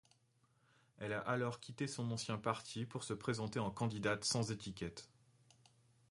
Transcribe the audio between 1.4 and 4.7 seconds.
quitté son ancien parti pour se présenter en candidate sans